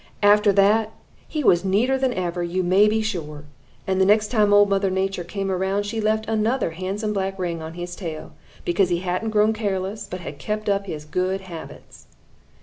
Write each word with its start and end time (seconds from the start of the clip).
"After 0.23 0.51
that 0.53 0.89
he 1.27 1.43
was 1.43 1.63
neater 1.63 1.95
than 1.95 2.11
ever, 2.15 2.41
you 2.41 2.63
may 2.63 2.87
be 2.87 3.03
sure, 3.03 3.43
and 3.85 4.01
the 4.01 4.03
next 4.07 4.29
time 4.29 4.51
Old 4.51 4.67
Mother 4.67 4.89
Nature 4.89 5.23
came 5.23 5.51
around, 5.51 5.85
she 5.85 6.01
left 6.01 6.27
another 6.27 6.71
handsome 6.71 7.13
black 7.13 7.37
ring 7.37 7.61
on 7.61 7.75
his 7.75 7.95
tail, 7.95 8.31
because 8.65 8.89
he 8.89 9.01
hadn't 9.01 9.29
grown 9.29 9.53
careless, 9.53 10.07
but 10.09 10.21
had 10.21 10.39
kept 10.39 10.67
up 10.67 10.87
his 10.87 11.05
good 11.05 11.41
habits. 11.41 12.07